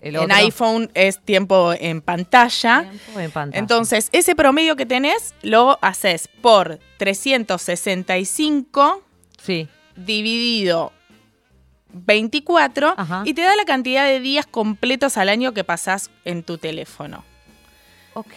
en 0.00 0.32
iPhone 0.32 0.90
es 0.94 1.20
tiempo 1.20 1.72
en 1.78 2.00
pantalla. 2.02 2.88
Tiempo 2.90 3.20
en 3.20 3.30
pantalla. 3.30 3.58
Entonces, 3.58 4.08
ese 4.12 4.34
promedio 4.34 4.76
que 4.76 4.86
tenés 4.86 5.34
lo 5.42 5.78
haces 5.82 6.28
por 6.42 6.78
365 6.98 9.02
Sí. 9.42 9.68
dividido 9.96 10.92
24 11.92 12.94
Ajá. 12.96 13.22
y 13.24 13.34
te 13.34 13.42
da 13.42 13.54
la 13.56 13.64
cantidad 13.64 14.04
de 14.04 14.20
días 14.20 14.46
completos 14.46 15.16
al 15.16 15.28
año 15.28 15.52
que 15.52 15.64
pasás 15.64 16.10
en 16.24 16.42
tu 16.42 16.58
teléfono. 16.58 17.24
Ok. 18.14 18.32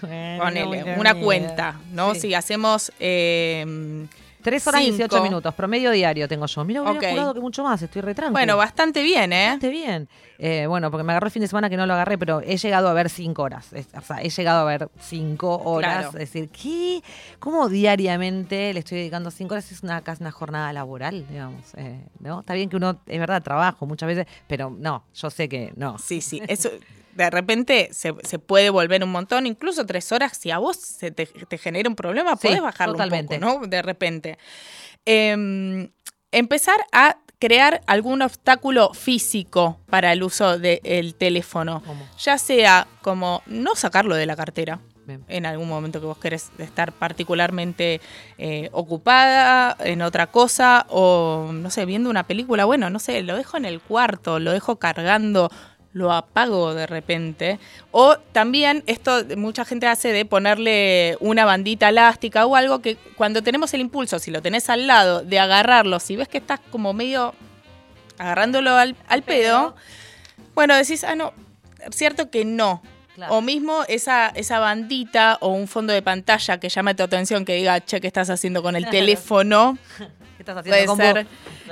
Ponele 0.00 0.96
una 0.98 1.14
cuenta, 1.14 1.80
¿no? 1.92 2.14
Sí. 2.14 2.20
Si 2.20 2.34
hacemos 2.34 2.92
eh, 3.00 4.06
Tres 4.42 4.66
horas 4.66 4.80
y 4.82 4.84
cinco. 4.86 4.96
18 4.96 5.22
minutos, 5.22 5.54
promedio 5.54 5.90
diario 5.90 6.28
tengo 6.28 6.46
yo. 6.46 6.64
Mira, 6.64 6.82
hubiera 6.82 6.98
Ok. 6.98 7.06
jurado 7.10 7.34
que 7.34 7.40
mucho 7.40 7.62
más, 7.62 7.80
estoy 7.82 8.02
retranco. 8.02 8.32
bueno, 8.32 8.56
bastante 8.56 9.02
bien, 9.02 9.32
¿eh? 9.32 9.44
Bastante 9.46 9.68
bien. 9.70 10.08
Eh, 10.38 10.66
bueno, 10.66 10.90
porque 10.90 11.04
me 11.04 11.12
agarró 11.12 11.26
el 11.26 11.30
fin 11.30 11.42
de 11.42 11.48
semana 11.48 11.70
que 11.70 11.76
no 11.76 11.86
lo 11.86 11.94
agarré, 11.94 12.18
pero 12.18 12.40
he 12.40 12.56
llegado 12.56 12.88
a 12.88 12.92
ver 12.94 13.08
cinco 13.08 13.42
horas. 13.44 13.72
Es- 13.72 13.86
o 13.96 14.00
sea, 14.00 14.20
he 14.22 14.28
llegado 14.28 14.60
a 14.60 14.64
ver 14.64 14.88
cinco 15.00 15.58
horas. 15.64 15.92
Claro. 15.92 16.08
Es 16.08 16.14
decir, 16.32 16.48
¿qué? 16.50 17.02
¿Cómo 17.38 17.68
diariamente 17.68 18.72
le 18.72 18.80
estoy 18.80 18.98
dedicando 18.98 19.30
cinco 19.30 19.54
horas? 19.54 19.70
Es 19.70 19.82
una, 19.82 20.00
casi 20.02 20.22
una 20.22 20.32
jornada 20.32 20.72
laboral, 20.72 21.24
digamos. 21.28 21.74
eh, 21.76 22.00
¿no? 22.20 22.40
Está 22.40 22.54
bien 22.54 22.68
que 22.68 22.76
uno, 22.76 22.98
es 23.06 23.18
verdad, 23.20 23.42
trabajo 23.42 23.86
muchas 23.86 24.06
veces, 24.08 24.26
pero 24.48 24.74
no, 24.76 25.04
yo 25.14 25.30
sé 25.30 25.48
que 25.48 25.72
no. 25.76 25.98
Sí, 25.98 26.20
sí, 26.20 26.42
eso 26.48 26.70
de 27.14 27.30
repente 27.30 27.88
se, 27.92 28.14
se 28.22 28.38
puede 28.38 28.70
volver 28.70 29.02
un 29.04 29.10
montón, 29.12 29.46
incluso 29.46 29.84
tres 29.86 30.10
horas, 30.12 30.36
si 30.36 30.50
a 30.50 30.58
vos 30.58 30.76
se 30.76 31.10
te, 31.10 31.26
te 31.26 31.58
genera 31.58 31.88
un 31.88 31.96
problema, 31.96 32.36
Sí, 32.36 32.48
podés 32.48 32.62
bajarlo 32.62 32.94
totalmente. 32.94 33.36
un 33.36 33.40
poco, 33.42 33.60
¿no? 33.60 33.66
De 33.66 33.82
repente. 33.82 34.38
Em, 35.04 35.90
empezar 36.30 36.76
a 36.92 37.18
crear 37.38 37.80
algún 37.86 38.22
obstáculo 38.22 38.94
físico 38.94 39.80
para 39.90 40.12
el 40.12 40.22
uso 40.22 40.58
del 40.58 41.14
teléfono, 41.16 41.82
¿Cómo? 41.84 42.06
ya 42.18 42.38
sea 42.38 42.86
como 43.02 43.42
no 43.46 43.74
sacarlo 43.74 44.14
de 44.14 44.26
la 44.26 44.36
cartera, 44.36 44.78
Bien. 45.06 45.24
en 45.26 45.44
algún 45.46 45.68
momento 45.68 45.98
que 45.98 46.06
vos 46.06 46.18
querés 46.18 46.52
estar 46.58 46.92
particularmente 46.92 48.00
eh, 48.38 48.68
ocupada 48.72 49.76
en 49.80 50.02
otra 50.02 50.28
cosa 50.28 50.86
o, 50.88 51.50
no 51.52 51.68
sé, 51.70 51.84
viendo 51.84 52.08
una 52.08 52.28
película, 52.28 52.64
bueno, 52.64 52.88
no 52.90 53.00
sé, 53.00 53.20
lo 53.22 53.36
dejo 53.36 53.56
en 53.56 53.64
el 53.64 53.80
cuarto, 53.80 54.38
lo 54.38 54.52
dejo 54.52 54.76
cargando, 54.76 55.50
lo 55.92 56.12
apago 56.12 56.74
de 56.74 56.86
repente. 56.86 57.58
O 57.90 58.16
también 58.32 58.82
esto 58.86 59.24
mucha 59.36 59.64
gente 59.64 59.86
hace 59.86 60.12
de 60.12 60.24
ponerle 60.24 61.16
una 61.20 61.44
bandita 61.44 61.90
elástica 61.90 62.46
o 62.46 62.56
algo 62.56 62.80
que 62.80 62.96
cuando 63.16 63.42
tenemos 63.42 63.74
el 63.74 63.80
impulso, 63.80 64.18
si 64.18 64.30
lo 64.30 64.42
tenés 64.42 64.70
al 64.70 64.86
lado, 64.86 65.22
de 65.22 65.38
agarrarlo, 65.38 66.00
si 66.00 66.16
ves 66.16 66.28
que 66.28 66.38
estás 66.38 66.60
como 66.70 66.92
medio 66.92 67.34
agarrándolo 68.18 68.76
al, 68.76 68.96
al 69.08 69.22
pedo, 69.22 69.74
bueno, 70.54 70.76
decís, 70.76 71.04
ah, 71.04 71.14
no, 71.14 71.32
cierto 71.90 72.30
que 72.30 72.44
no. 72.44 72.82
Claro. 73.14 73.34
O 73.34 73.42
mismo 73.42 73.84
esa, 73.88 74.28
esa 74.28 74.58
bandita 74.58 75.36
o 75.42 75.48
un 75.48 75.68
fondo 75.68 75.92
de 75.92 76.00
pantalla 76.00 76.58
que 76.58 76.70
llame 76.70 76.94
tu 76.94 77.02
atención, 77.02 77.44
que 77.44 77.54
diga, 77.54 77.78
che, 77.84 78.00
¿qué 78.00 78.06
estás 78.06 78.30
haciendo 78.30 78.62
con 78.62 78.74
el 78.74 78.86
teléfono? 78.90 79.76
¿Qué 80.44 80.50
estás 80.50 80.66
haciendo 80.66 80.96
ser. 80.96 81.26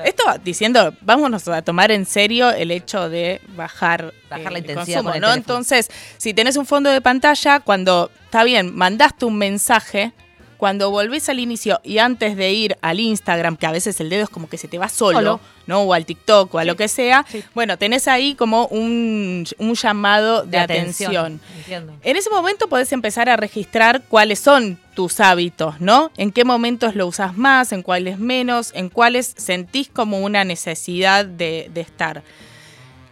Esto 0.05 0.23
diciendo, 0.45 0.95
vámonos 1.01 1.49
a 1.49 1.63
tomar 1.63 1.91
en 1.91 2.07
serio 2.07 2.51
el 2.51 2.71
hecho 2.71 3.09
de 3.09 3.41
bajar, 3.57 4.15
Bajar 4.29 4.53
la 4.53 4.59
el 4.59 4.65
intensidad 4.65 5.03
consumo, 5.03 5.13
con 5.13 5.21
¿no? 5.21 5.35
Entonces, 5.35 5.91
si 6.19 6.35
tenés 6.35 6.57
un 6.57 6.67
fondo 6.67 6.89
de 6.89 7.01
pantalla, 7.01 7.59
cuando, 7.61 8.11
está 8.25 8.45
bien, 8.45 8.75
mandaste 8.75 9.25
un 9.25 9.37
mensaje, 9.37 10.13
cuando 10.61 10.91
volvés 10.91 11.31
al 11.31 11.41
inicio 11.41 11.81
y 11.83 11.99
antes 11.99 12.37
de 12.37 12.53
ir 12.53 12.77
al 12.83 13.01
Instagram, 13.01 13.57
que 13.57 13.67
a 13.67 13.73
veces 13.73 13.99
el 13.99 14.11
dedo 14.11 14.25
es 14.25 14.29
como 14.29 14.47
que 14.47 14.59
se 14.59 14.69
te 14.69 14.77
va 14.79 14.91
solo. 14.91 15.41
¿no? 15.67 15.83
O 15.83 15.95
al 15.95 16.05
TikTok 16.05 16.53
o 16.55 16.59
a 16.59 16.63
Sí. 16.63 16.67
lo 16.69 16.77
que 16.77 16.89
sea, 16.89 17.25
Sí. 17.29 17.43
bueno, 17.55 17.79
tenés 17.79 18.09
ahí 18.09 18.35
como 18.35 18.67
un, 18.67 19.47
un 19.59 19.75
llamado 19.75 20.43
de, 20.45 20.59
atención. 20.59 21.41
Entiendo. 21.59 21.95
En 22.03 22.17
ese 22.17 22.29
momento 22.29 22.69
podés 22.69 22.93
empezar 22.93 23.29
a 23.29 23.37
registrar 23.37 24.03
cuáles 24.09 24.41
son 24.41 24.79
tus 24.97 25.21
hábitos, 25.21 25.81
¿no? 25.81 26.11
En 26.17 26.33
qué 26.33 26.45
momentos 26.45 26.95
lo 26.97 27.07
usás 27.07 27.37
más, 27.37 27.73
en 27.73 27.83
cuáles 27.83 28.19
menos, 28.19 28.73
en 28.75 28.89
cuáles 28.91 29.33
sentís 29.39 29.89
como 29.89 30.19
una 30.21 30.45
necesidad 30.45 31.25
de, 31.25 31.71
de 31.73 31.81
estar. 31.81 32.23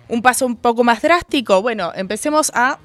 Un 0.08 0.20
paso 0.20 0.44
un 0.44 0.56
poco 0.56 0.82
más 0.84 1.00
drástico, 1.00 1.62
bueno, 1.62 1.92
empecemos 1.94 2.50
a 2.54 2.78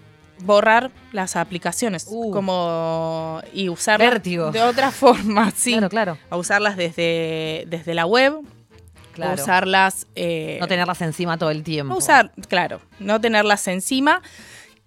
borrar 0.44 0.92
las 1.12 1.36
aplicaciones 1.36 2.06
Uh. 2.10 2.32
como 2.32 3.42
y 3.54 3.70
usarlas 3.70 4.10
Vértigo. 4.12 4.52
de 4.52 4.62
otra 4.62 4.92
forma, 5.04 5.52
sí. 5.56 5.72
Claro, 5.72 5.90
claro. 5.90 6.18
A 6.30 6.38
usarlas 6.38 6.78
desde, 6.78 7.66
desde 7.68 7.94
la 7.94 8.06
web, 8.06 8.40
claro. 9.14 9.32
a 9.32 9.36
usarlas 9.44 10.08
eh, 10.16 10.58
no 10.60 10.68
tenerlas 10.68 11.02
encima 11.02 11.38
todo 11.38 11.50
el 11.52 11.64
tiempo. 11.64 11.96
usar, 11.96 12.32
claro, 12.50 12.82
no 13.00 13.20
tenerlas 13.22 13.68
encima. 13.68 14.22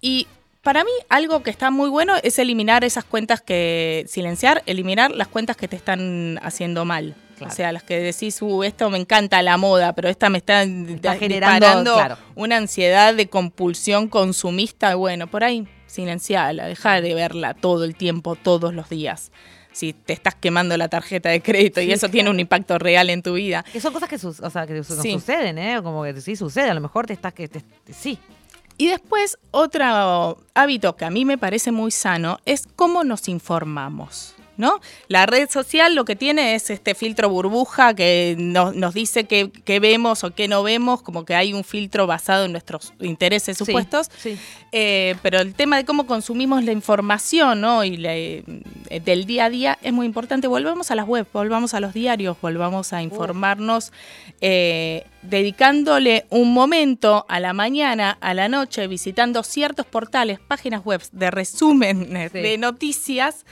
Y 0.01 0.27
para 0.61 0.83
mí 0.83 0.91
algo 1.09 1.43
que 1.43 1.49
está 1.49 1.71
muy 1.71 1.89
bueno 1.89 2.13
es 2.23 2.37
eliminar 2.39 2.83
esas 2.83 3.05
cuentas 3.05 3.41
que, 3.41 4.05
silenciar, 4.07 4.63
eliminar 4.65 5.11
las 5.11 5.27
cuentas 5.27 5.55
que 5.57 5.67
te 5.67 5.75
están 5.75 6.39
haciendo 6.43 6.83
mal. 6.85 7.15
Claro. 7.37 7.51
O 7.53 7.55
sea, 7.55 7.71
las 7.71 7.83
que 7.83 7.99
decís, 7.99 8.41
uh, 8.41 8.63
esto 8.63 8.89
me 8.89 8.97
encanta 8.97 9.41
la 9.43 9.57
moda, 9.57 9.93
pero 9.93 10.09
esta 10.09 10.29
me 10.29 10.39
está, 10.39 10.65
generando, 11.17 11.93
claro. 11.93 12.17
una 12.35 12.57
ansiedad 12.57 13.13
de 13.13 13.29
compulsión 13.29 14.07
consumista. 14.07 14.95
Bueno, 14.95 15.27
por 15.27 15.43
ahí, 15.43 15.67
silenciala, 15.85 16.65
deja 16.65 16.99
de 17.01 17.13
verla 17.13 17.53
todo 17.53 17.83
el 17.83 17.95
tiempo, 17.95 18.35
todos 18.35 18.73
los 18.73 18.89
días. 18.89 19.31
Si 19.71 19.93
te 19.93 20.13
estás 20.13 20.33
quemando 20.33 20.75
la 20.77 20.87
tarjeta 20.87 21.29
de 21.29 21.39
crédito 21.41 21.79
y 21.81 21.91
eso 21.91 22.09
tiene 22.09 22.31
un 22.31 22.39
impacto 22.39 22.79
real 22.79 23.11
en 23.11 23.21
tu 23.21 23.33
vida. 23.33 23.63
Que 23.71 23.79
son 23.79 23.93
cosas 23.93 24.09
que, 24.09 24.15
o 24.15 24.49
sea, 24.49 24.65
que 24.65 24.83
su- 24.83 24.99
Sí. 24.99 25.11
suceden, 25.13 25.59
¿eh? 25.59 25.79
Como 25.83 26.01
que 26.03 26.19
sí 26.19 26.35
sucede. 26.35 26.71
A 26.71 26.73
lo 26.73 26.81
mejor 26.81 27.05
te 27.05 27.13
estás 27.13 27.33
que. 27.33 27.47
te- 27.47 27.63
sí. 27.93 28.17
Y 28.79 28.87
después, 28.87 29.37
otro 29.51 30.37
hábito 30.55 30.95
que 30.95 31.05
a 31.05 31.11
mí 31.11 31.25
me 31.25 31.37
parece 31.37 31.71
muy 31.71 31.91
sano 31.91 32.39
es 32.45 32.63
cómo 32.75 33.03
nos 33.03 33.27
informamos. 33.27 34.33
¿No? 34.57 34.79
La 35.07 35.25
red 35.27 35.49
social 35.49 35.93
lo 35.93 36.03
que 36.03 36.15
tiene 36.15 36.55
es 36.55 36.69
este 36.71 36.95
filtro 36.95 37.29
burbuja 37.29 37.93
que 37.93 38.35
no- 38.39 38.71
nos 38.73 38.93
dice 38.95 39.25
qué 39.25 39.51
qué 39.63 39.79
vemos 39.79 40.23
o 40.23 40.31
qué 40.31 40.47
no 40.47 40.63
vemos, 40.63 41.01
como 41.03 41.25
que 41.25 41.35
hay 41.35 41.53
un 41.53 41.63
filtro 41.63 42.07
basado 42.07 42.45
en 42.45 42.51
nuestros 42.53 42.91
intereses 42.99 43.57
supuestos. 43.57 44.09
Sí. 44.17 44.37
Eh, 44.71 45.15
pero 45.21 45.39
el 45.39 45.53
tema 45.53 45.77
de 45.77 45.85
cómo 45.85 46.07
consumimos 46.07 46.63
la 46.63 46.71
información 46.71 47.61
¿no? 47.61 47.83
y 47.83 47.97
la, 47.97 48.15
eh, 48.15 48.43
del 49.05 49.25
día 49.25 49.45
a 49.45 49.49
día 49.49 49.77
es 49.81 49.93
muy 49.93 50.05
importante. 50.07 50.47
Volvamos 50.47 50.89
a 50.91 50.95
las 50.95 51.07
webs, 51.07 51.29
volvamos 51.31 51.73
a 51.73 51.79
los 51.79 51.93
diarios, 51.93 52.35
volvamos 52.41 52.93
a 52.93 53.01
informarnos, 53.03 53.91
eh, 54.41 55.05
dedicándole 55.21 56.25
un 56.29 56.53
momento 56.53 57.25
a 57.29 57.39
la 57.39 57.53
mañana, 57.53 58.17
a 58.21 58.33
la 58.33 58.49
noche, 58.49 58.87
visitando 58.87 59.43
ciertos 59.43 59.85
portales, 59.85 60.39
páginas 60.39 60.83
web 60.83 61.01
de 61.11 61.31
resumen 61.31 62.07
Sí. 62.31 62.39
de 62.39 62.57
noticias 62.57 63.45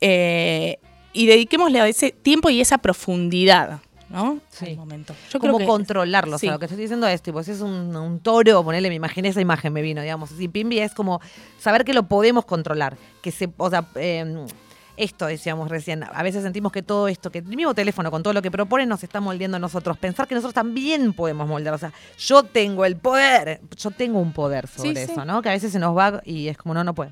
eh, 0.00 0.78
y 1.12 1.26
dediquémosle 1.26 1.80
a 1.80 1.88
ese 1.88 2.10
tiempo 2.10 2.50
y 2.50 2.60
esa 2.60 2.78
profundidad. 2.78 3.80
¿no? 4.08 4.38
Sí. 4.50 4.66
Al 4.66 4.76
momento. 4.76 5.14
Yo 5.30 5.40
creo 5.40 5.52
Como 5.52 5.58
que- 5.58 5.66
controlarlo. 5.66 6.36
O 6.36 6.38
sea, 6.38 6.52
lo 6.52 6.58
que 6.60 6.66
estoy 6.66 6.80
diciendo 6.80 7.08
es, 7.08 7.22
tipo, 7.22 7.42
si 7.42 7.50
es 7.50 7.60
un, 7.60 7.94
un 7.96 8.20
toro, 8.20 8.62
ponerle, 8.62 8.88
me 8.88 8.94
imaginé 8.94 9.28
esa 9.30 9.40
imagen, 9.40 9.72
me 9.72 9.82
vino, 9.82 10.00
digamos. 10.00 10.30
Si 10.30 10.46
Pimbi 10.48 10.78
es 10.78 10.94
como 10.94 11.20
saber 11.58 11.84
que 11.84 11.92
lo 11.92 12.04
podemos 12.04 12.44
controlar. 12.44 12.96
Que 13.20 13.32
se, 13.32 13.48
o 13.56 13.68
sea, 13.68 13.84
eh, 13.96 14.46
esto 14.96 15.26
decíamos 15.26 15.68
recién, 15.68 16.04
a 16.04 16.22
veces 16.22 16.42
sentimos 16.42 16.72
que 16.72 16.82
todo 16.82 17.08
esto, 17.08 17.30
que 17.30 17.38
el 17.38 17.44
mismo 17.44 17.74
teléfono 17.74 18.10
con 18.10 18.22
todo 18.22 18.32
lo 18.32 18.40
que 18.42 18.50
propone 18.50 18.86
nos 18.86 19.02
está 19.02 19.20
moldeando 19.20 19.56
a 19.56 19.60
nosotros. 19.60 19.98
Pensar 19.98 20.26
que 20.28 20.34
nosotros 20.34 20.54
también 20.54 21.12
podemos 21.12 21.46
moldear. 21.48 21.74
O 21.74 21.78
sea, 21.78 21.92
yo 22.16 22.44
tengo 22.44 22.84
el 22.84 22.96
poder, 22.96 23.60
yo 23.76 23.90
tengo 23.90 24.20
un 24.20 24.32
poder 24.32 24.68
sobre 24.68 25.04
sí. 25.06 25.12
eso, 25.12 25.24
¿no? 25.24 25.42
Que 25.42 25.48
a 25.48 25.52
veces 25.52 25.72
se 25.72 25.78
nos 25.80 25.96
va 25.96 26.22
y 26.24 26.48
es 26.48 26.56
como, 26.56 26.74
no, 26.74 26.84
no 26.84 26.94
puedo. 26.94 27.10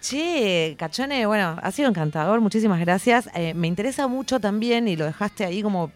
Che, 0.00 0.76
Cachone, 0.78 1.26
bueno, 1.26 1.58
ha 1.60 1.70
sido 1.72 1.88
encantador, 1.88 2.40
muchísimas 2.40 2.80
gracias. 2.80 3.28
Eh, 3.34 3.54
me 3.54 3.66
interesa 3.66 4.06
mucho 4.06 4.38
también, 4.38 4.88
y 4.88 4.96
lo 4.96 5.04
dejaste 5.04 5.44
ahí 5.44 5.62
como 5.62 5.90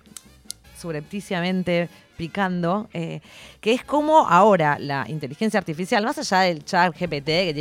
subrepticiamente 0.76 1.88
picando, 2.16 2.88
eh, 2.92 3.20
que 3.60 3.72
es 3.72 3.82
como 3.82 4.28
ahora 4.28 4.78
la 4.78 5.06
inteligencia 5.08 5.58
artificial, 5.58 6.04
más 6.04 6.18
allá 6.18 6.40
del 6.40 6.64
chat 6.64 6.94
GPT, 6.94 7.54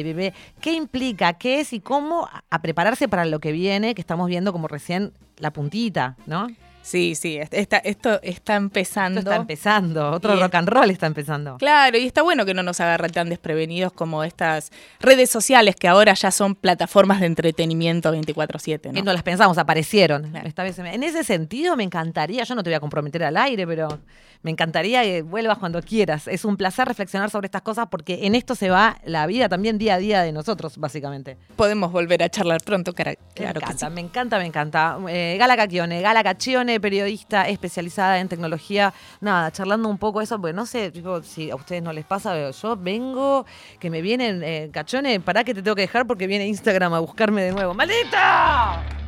¿qué 0.60 0.74
implica, 0.74 1.34
qué 1.34 1.62
es 1.62 1.72
y 1.72 1.80
cómo 1.80 2.28
a 2.50 2.62
prepararse 2.62 3.08
para 3.08 3.24
lo 3.24 3.40
que 3.40 3.54
viene, 3.54 3.96
que 3.96 4.02
estamos 4.02 4.28
viendo 4.28 4.52
como 4.52 4.68
recién 4.68 5.14
la 5.38 5.52
puntita, 5.52 6.18
¿no? 6.26 6.48
Sí, 6.90 7.14
sí, 7.14 7.38
esta- 7.52 7.78
esto 7.78 8.20
está 8.24 8.56
empezando. 8.56 9.20
Esto 9.20 9.30
está 9.30 9.42
empezando, 9.42 10.10
otro 10.10 10.36
rock 10.40 10.56
and 10.56 10.68
roll 10.70 10.90
está 10.90 11.06
empezando. 11.06 11.58
Claro, 11.60 12.00
y 12.00 12.08
está 12.08 12.24
bueno 12.24 12.46
que 12.46 12.56
no 12.56 12.64
nos 12.64 12.80
agarre 12.80 13.10
tan 13.10 13.30
desprevenidos 13.30 13.94
como 13.94 14.24
estas 14.24 14.72
redes 15.00 15.30
sociales 15.30 15.76
que 15.76 15.88
ahora 15.88 16.16
ya 16.16 16.32
son 16.32 16.56
plataformas 16.56 17.20
de 17.20 17.28
entretenimiento 17.28 18.12
24/7, 18.12 18.92
Que 18.92 19.04
¿no? 19.04 19.14
las 19.14 19.22
pensamos, 19.22 19.60
aparecieron. 19.60 20.32
Claro. 20.32 20.48
Esta 20.48 20.64
vez 20.64 20.80
me- 20.80 20.96
en 20.96 21.04
ese 21.04 21.24
sentido 21.24 21.76
me 21.76 21.84
encantaría, 21.84 22.44
yo 22.44 22.56
no 22.56 22.64
te 22.64 22.72
voy 22.72 22.76
a 22.76 22.80
comprometer 22.80 23.24
al 23.24 23.38
aire, 23.38 23.68
pero 23.68 24.00
me 24.42 24.50
encantaría 24.50 25.04
que 25.04 25.22
vuelvas 25.22 25.60
cuando 25.60 25.82
quieras. 25.84 26.28
Es 26.28 26.44
un 26.44 26.58
placer 26.58 26.88
reflexionar 26.88 27.30
sobre 27.30 27.46
estas 27.46 27.62
cosas 27.62 27.88
porque 27.92 28.26
en 28.26 28.34
esto 28.34 28.56
se 28.56 28.70
va 28.72 28.98
la 29.04 29.28
vida 29.28 29.48
también 29.48 29.78
día 29.78 29.96
a 29.96 29.98
día 30.00 30.24
de 30.24 30.32
nosotros, 30.32 30.78
básicamente. 30.78 31.38
Podemos 31.56 31.92
volver 31.92 32.24
a 32.24 32.30
charlar 32.30 32.62
pronto, 32.64 32.94
cara- 32.94 33.14
claro 33.36 33.60
me 33.62 33.68
que 33.68 33.74
sí. 33.74 33.86
encanta, 33.86 33.90
me 33.92 34.02
encanta, 34.02 34.38
me 34.40 34.46
encanta. 34.46 34.98
Eh, 35.10 35.36
Gala 35.38 35.56
Cacchione, 35.56 36.02
Gala 36.02 36.24
Cacchione, 36.24 36.79
periodista 36.82 37.48
especializada 37.48 38.20
en 38.20 38.28
tecnología. 38.28 38.94
Nada, 39.22 39.52
charlando 39.52 39.90
un 39.90 39.98
poco 39.98 40.22
eso, 40.22 40.40
porque 40.40 40.54
no 40.54 40.66
sé 40.66 40.92
tipo, 40.92 41.22
si 41.24 41.50
a 41.50 41.56
ustedes 41.56 41.84
no 41.84 41.94
les 41.94 42.06
pasa, 42.06 42.32
pero 42.32 42.52
yo 42.52 42.76
vengo, 42.76 43.46
que 43.80 43.90
me 43.90 44.02
vienen, 44.02 44.44
eh, 44.44 44.70
Cachone, 44.72 45.20
pará 45.20 45.44
que 45.44 45.54
te 45.54 45.62
tengo 45.62 45.76
que 45.76 45.82
dejar 45.82 46.08
porque 46.08 46.28
viene 46.28 46.48
Instagram 46.48 46.94
a 46.94 47.00
buscarme 47.00 47.44
de 47.44 47.52
nuevo. 47.52 47.74
¡Maldita! 47.74 48.99